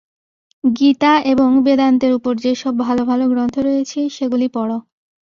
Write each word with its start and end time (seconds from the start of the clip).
গীতা 0.63 1.13
এবং 1.31 1.49
বেদান্তের 1.65 2.11
উপর 2.13 2.33
যে-সব 2.37 2.73
ভাল 2.83 2.97
ভাল 3.03 3.21
গ্রন্থ 3.27 3.55
রয়েছে, 3.59 3.99
সেগুলি 4.09 4.47
পড়। 4.53 4.71